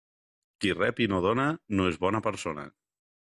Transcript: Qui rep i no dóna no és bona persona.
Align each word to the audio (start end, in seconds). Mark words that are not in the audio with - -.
Qui 0.63 0.71
rep 0.77 1.01
i 1.05 1.09
no 1.11 1.19
dóna 1.27 1.45
no 1.79 1.87
és 1.91 2.01
bona 2.07 2.25
persona. 2.31 2.65